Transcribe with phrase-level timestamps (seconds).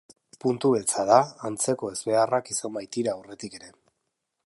[0.43, 1.17] Puntu beltza da,
[1.51, 3.75] antzeko ezbeharrak izan baitira aurretik ere.